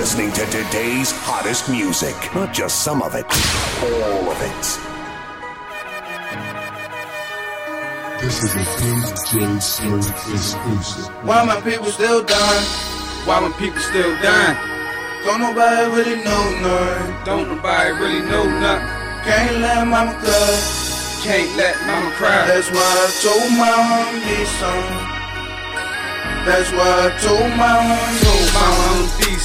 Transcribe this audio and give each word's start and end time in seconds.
listening 0.00 0.32
to 0.32 0.46
today's 0.46 1.12
hottest 1.12 1.68
music. 1.68 2.16
Not 2.34 2.54
just 2.54 2.84
some 2.84 3.02
of 3.02 3.14
it, 3.14 3.28
all 3.84 4.32
of 4.32 4.40
it. 4.40 4.64
This 8.24 8.42
is 8.42 8.54
a 8.56 8.64
DJ 8.80 9.60
Smurf 9.60 10.08
exclusive. 10.08 11.12
Why 11.22 11.44
my 11.44 11.60
people 11.60 11.92
still 11.92 12.24
dying? 12.24 12.66
Why 13.28 13.40
my 13.44 13.52
people 13.60 13.78
still 13.80 14.16
dying? 14.24 14.56
Don't 15.26 15.42
nobody 15.44 15.84
really 15.92 16.24
know 16.24 16.44
nothing. 16.64 17.24
Don't 17.28 17.46
nobody 17.52 17.92
really 18.00 18.24
know 18.24 18.48
nothing. 18.56 18.88
Can't 19.28 19.60
let 19.60 19.86
mama 19.86 20.16
cry. 20.16 20.56
Can't 21.20 21.52
let 21.60 21.76
mama 21.84 22.10
cry. 22.16 22.48
That's 22.48 22.72
why 22.72 22.88
I 22.88 23.06
told 23.20 23.52
my 23.52 23.68
mom 23.68 24.16
be 24.24 24.48
something. 24.56 25.20
That's 26.48 26.72
why 26.72 26.88
I 26.88 27.08
told 27.20 27.52
my 27.60 27.76
mom 27.84 28.40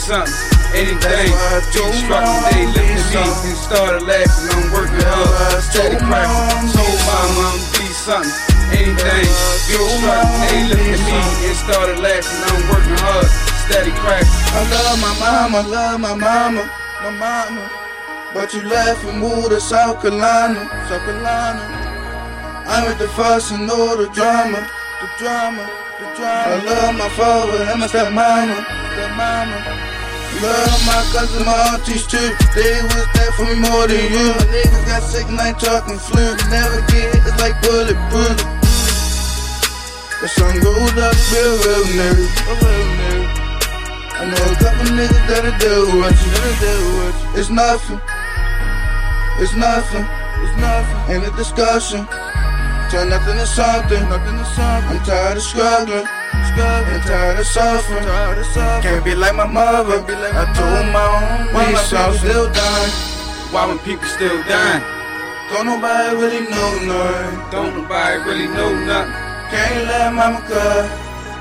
something. 0.06 0.34
Anything. 0.78 1.34
Beat 1.74 1.98
struck 2.06 2.30
they 2.54 2.62
I'm 2.62 2.78
lifted 2.78 3.10
me 3.10 3.26
and 3.26 3.58
started 3.58 4.04
laughing. 4.06 4.54
I'm 4.54 4.70
working 4.70 5.02
hard. 5.02 5.64
Steady 5.66 5.98
cracking. 5.98 6.70
Told 6.78 7.00
mama 7.10 7.42
I'm 7.50 7.58
be 7.74 7.90
something. 7.90 8.30
Anything. 8.70 9.26
Beat 9.66 9.82
struck 9.98 10.30
they 10.46 10.62
I'm 10.62 10.70
lifted 10.70 11.02
me 11.10 11.22
and 11.50 11.58
started 11.58 11.98
laughing. 12.06 12.42
I'm 12.46 12.62
working 12.70 13.00
hard. 13.02 13.30
Steady 13.66 13.94
cracking. 13.98 14.30
I 14.30 14.62
love 14.70 14.98
my 15.02 15.14
mama, 15.18 15.58
I 15.58 15.66
love 15.74 16.00
my 16.00 16.14
mama, 16.14 16.64
my 17.02 17.12
mama. 17.18 17.66
But 18.34 18.54
you 18.54 18.62
left 18.62 19.04
and 19.06 19.20
moved 19.20 19.50
to 19.50 19.60
South 19.60 20.02
Carolina, 20.02 20.70
South 20.86 21.02
Carolina. 21.02 21.64
I'm 22.68 22.86
with 22.86 23.00
the 23.00 23.08
fuss 23.08 23.52
and 23.52 23.70
all 23.72 23.98
the 23.98 24.08
drama, 24.10 24.70
the 25.02 25.08
drama, 25.18 25.66
the 26.00 26.06
drama. 26.14 26.52
I 26.52 26.64
love 26.66 26.96
my 26.96 27.10
father 27.10 27.64
and 27.64 27.80
my 27.80 27.88
stepmama, 27.88 28.58
stepmama. 28.94 29.95
Love 30.42 30.82
my 30.86 31.02
cousin, 31.14 31.46
my 31.46 31.56
aunties 31.72 32.06
too. 32.08 32.30
They 32.56 32.82
was 32.84 33.08
there 33.16 33.32
for 33.38 33.46
me 33.46 33.56
more 33.56 33.88
than 33.88 34.04
you. 34.12 34.28
My 34.36 34.46
niggas 34.52 34.86
got 34.88 35.04
sick 35.04 35.28
and 35.28 35.40
ain't 35.40 35.60
talking 35.60 36.00
flu. 36.00 36.36
Never 36.50 36.82
get 36.92 37.16
it's 37.16 37.40
like 37.40 37.56
bulletproof. 37.62 38.38
The 40.22 40.28
sun 40.28 40.60
goes 40.60 40.96
up, 40.98 41.14
be 41.14 41.38
a 41.38 41.52
real 41.64 41.86
nigga. 41.96 42.28
I 44.18 44.24
know 44.32 44.42
a 44.42 44.56
couple 44.58 44.90
niggas 44.96 45.24
that'll 45.28 45.54
do 45.60 45.76
what 46.00 46.16
you, 46.16 46.30
that'll 46.34 46.60
do 46.64 46.76
what 46.98 47.14
you. 47.14 47.40
It's 47.40 47.50
nothing, 47.50 48.00
it's 49.40 49.54
nothing, 49.56 50.06
it's 50.42 50.56
nothing. 50.58 50.98
Ain't 51.14 51.28
a 51.28 51.32
discussion. 51.36 52.08
Turn 52.90 53.10
nothing 53.10 53.36
to 53.36 53.46
something, 53.46 54.02
nothing 54.10 54.38
to 54.38 54.46
something. 54.56 54.98
I'm 54.98 55.06
tired 55.06 55.38
of 55.38 55.44
struggling, 55.44 56.08
struggling. 56.56 57.02
tired 57.02 57.40
of 57.40 57.46
suffering, 57.48 58.04
tired 58.04 58.38
of 58.40 58.46
suffering. 58.46 58.84
Can't 58.84 59.06
be 59.06 59.16
like 59.16 59.36
my 59.36 59.48
mother. 59.48 60.02
Be 60.04 60.14
like 60.16 60.34
I 60.34 60.46
told 60.54 60.88
my 60.96 61.04
own 61.04 61.54
Why 61.54 61.68
me 61.68 61.74
my 61.74 61.84
people 61.84 62.14
still 62.16 62.48
dying. 62.52 62.92
Why 63.52 63.66
when 63.68 63.80
people 63.80 64.08
still 64.08 64.40
dying? 64.44 64.84
Don't 65.52 65.68
nobody 65.68 66.16
really 66.18 66.44
know 66.50 66.72
nothing. 66.90 67.52
Don't 67.52 67.74
nobody 67.78 68.18
really 68.24 68.48
know 68.48 68.72
nothing. 68.86 69.14
Can't 69.52 69.86
let 69.86 70.14
mama 70.14 70.42
cry. 70.48 70.90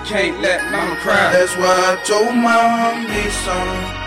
Can't 0.04 0.40
let 0.40 0.60
mama 0.70 0.96
cry. 1.00 1.32
That's 1.32 1.56
why 1.56 1.72
I 1.72 1.96
told 2.04 2.34
my 2.36 2.52
mom 2.52 3.06
be 3.08 3.24
something. 3.30 4.04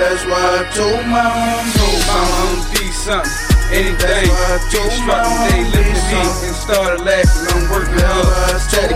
That's 0.00 0.24
why 0.24 0.40
I 0.40 0.64
told 0.72 1.04
my 1.06 1.20
mom 1.20 1.64
Told 1.76 2.00
something. 2.08 2.32
I'm 2.40 2.72
be 2.72 2.86
something. 2.90 3.52
Anything. 3.76 4.00
That's 4.00 4.32
why 4.32 4.48
I 4.48 4.58
Beat 4.64 4.72
told 4.72 4.92
struck 4.92 5.24
they 5.52 5.62
I'm 5.68 5.84
me 5.84 6.00
something. 6.08 6.48
and 6.48 6.56
started 6.56 7.00
laughing. 7.04 7.46
I'm 7.52 7.62
working 7.68 8.00
hard. 8.00 8.60
Steady 8.60 8.91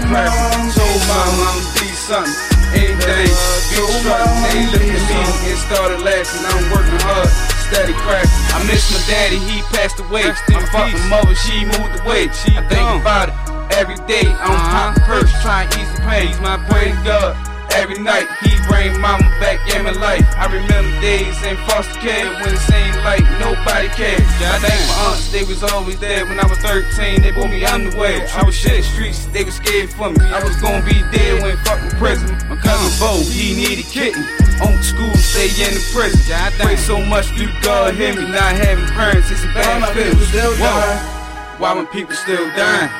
something. 2.06 2.30
Anything. 2.70 3.02
That's 3.02 3.34
why 3.34 3.50
I 3.50 3.66
Beat 3.66 3.82
told 3.82 3.90
struck 3.98 4.22
they 4.46 4.62
I'm 4.62 4.70
lifted 4.70 5.02
be 5.10 5.18
me 5.18 5.50
and 5.50 5.58
started 5.66 6.00
laughing. 6.06 6.42
I'm 6.46 6.62
working 6.70 7.02
hard. 7.02 7.30
Steady 7.66 7.94
cracking. 8.06 8.30
I 8.54 8.62
miss 8.70 8.86
my 8.94 9.02
daddy, 9.10 9.38
he 9.42 9.58
passed 9.74 9.98
away. 9.98 10.22
My 10.54 10.62
fucking 10.70 11.02
mother, 11.10 11.34
she 11.34 11.66
moved 11.66 11.98
away. 12.06 12.30
I 12.30 12.62
think 12.70 12.86
about 13.02 13.34
it 13.34 13.74
every 13.74 13.98
day. 14.06 14.30
I'm 14.38 14.54
uh 14.54 14.94
purse, 15.02 15.30
trying 15.42 15.68
to 15.70 15.80
ease 15.82 15.90
the 15.98 16.02
pain. 16.06 16.28
He's 16.28 16.40
my 16.40 16.62
pray 16.70 16.94
to 16.94 17.00
God. 17.02 17.55
Every 17.76 17.98
night 17.98 18.24
he 18.40 18.56
bring 18.66 18.98
mama 19.04 19.28
back 19.36 19.60
in 19.68 19.84
my 19.84 19.92
life. 19.92 20.24
I 20.40 20.48
remember 20.48 20.88
days 21.04 21.36
in 21.44 21.56
foster 21.68 22.00
care 22.00 22.24
when 22.40 22.56
it 22.56 22.62
seemed 22.64 22.96
like 23.04 23.20
nobody 23.36 23.88
cared. 23.92 24.24
I 24.40 24.56
thank 24.64 24.80
my 24.88 25.12
aunts, 25.12 25.30
they 25.30 25.44
was 25.44 25.62
always 25.62 26.00
there. 26.00 26.24
When 26.24 26.40
I 26.40 26.46
was 26.48 26.56
13, 26.64 27.20
they 27.20 27.32
bought 27.32 27.50
me 27.50 27.64
underwear. 27.66 28.26
I 28.32 28.44
was 28.44 28.56
shit 28.56 28.82
streets, 28.82 29.26
they 29.26 29.44
was 29.44 29.56
scared 29.56 29.92
for 29.92 30.08
me. 30.08 30.24
I 30.24 30.42
was 30.42 30.56
gonna 30.56 30.80
be 30.88 31.04
dead 31.12 31.42
when 31.42 31.56
fucking 31.68 31.98
prison. 32.00 32.32
My 32.48 32.56
cousin 32.56 32.88
Bo, 32.96 33.20
he 33.28 33.54
needed 33.54 33.84
kitten. 33.92 34.24
On 34.64 34.72
school, 34.82 35.12
stay 35.20 35.52
in 35.60 35.76
the 35.76 35.84
prison. 35.92 36.16
Pray 36.56 36.76
so 36.76 36.96
much, 37.04 37.28
do 37.36 37.44
God 37.60 37.92
hear 37.92 38.16
me. 38.16 38.24
Not 38.32 38.56
having 38.56 38.88
parents, 38.96 39.30
it's 39.30 39.44
a 39.44 39.48
Why 39.52 39.78
my 39.78 39.92
bad 39.92 39.94
people 39.94 40.24
feeling. 40.24 40.32
still 40.32 40.56
dying? 40.56 41.60
Why 41.60 41.74
when 41.76 41.86
people 41.92 42.16
still 42.16 42.48
dying? 42.56 42.90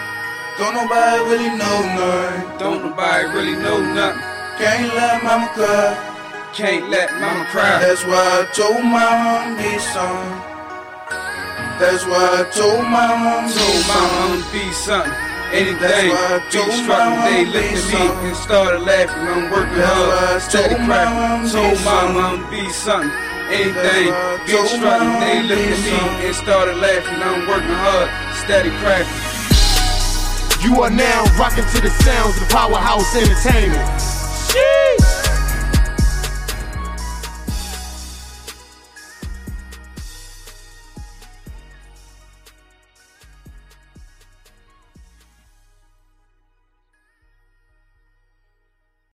Don't 0.59 0.75
nobody 0.75 1.25
really 1.33 1.57
know 1.57 1.77
nothing. 1.97 2.59
Don't 2.59 2.85
nobody 2.85 3.25
really 3.33 3.57
know 3.57 3.81
nothing. 3.81 4.36
Can't 4.59 4.95
let 4.95 5.23
mama 5.25 5.49
cry. 5.55 6.51
Can't 6.55 6.89
let 6.91 7.13
mama 7.21 7.45
cry. 7.53 7.79
That's 7.81 8.05
why 8.07 8.17
I 8.17 8.47
told 8.55 8.85
my 8.85 9.13
mom 9.25 9.57
be 9.59 9.79
something. 9.79 10.43
That's 11.81 12.05
why 12.07 12.41
I 12.41 12.45
told 12.51 12.85
my 12.85 13.09
mom 13.17 13.53
be 13.53 13.53
Told 13.53 13.83
mama 13.87 14.17
something. 14.17 14.43
I'ma 14.43 14.53
be 14.53 14.73
something. 14.73 15.13
Anything. 15.53 15.79
That's 15.81 16.05
why 16.09 16.27
I 16.37 16.41
Beat 16.53 16.69
told 16.69 16.73
struck 16.73 17.07
mama 17.07 17.23
they 17.25 17.45
I'ma 17.45 17.53
be 17.53 17.77
lifted 17.77 17.87
me 17.93 18.09
something. 18.09 18.27
and 18.27 18.37
started 18.37 18.81
laughing. 18.81 19.27
I'm 19.29 19.51
working 19.51 19.77
That's 19.77 20.03
why 20.03 20.19
I 20.35 20.39
hard. 20.39 20.43
Steady 20.43 20.77
told 20.77 20.83
cracking. 20.85 21.15
mama 21.15 21.27
I'ma 21.27 21.49
be 21.53 21.53
Told 21.53 21.79
mama 21.85 22.23
something. 22.23 22.25
I'ma 22.25 22.51
be 22.51 22.71
something. 22.71 23.13
Anything. 23.51 24.11
That's 24.11 24.49
why 24.49 24.63
I 24.63 24.67
struck 24.67 25.01
mama 25.01 25.21
they 25.21 25.41
I'ma 25.41 25.55
be 25.55 25.67
lifted 25.67 25.83
me 25.85 26.01
and 26.27 26.35
started 26.37 26.77
laughing. 26.79 27.21
I'm 27.23 27.47
working 27.49 27.79
hard. 27.85 28.11
Steady 28.45 28.71
cracking. 28.83 29.23
You 30.63 30.83
are 30.83 30.91
now 30.91 31.25
rocking 31.39 31.65
to 31.67 31.81
the 31.83 31.91
sounds 31.91 32.37
of 32.41 32.49
Power 32.51 32.77
Haus 32.81 33.15
Entertainment. 33.17 33.87
Shit. 34.53 34.86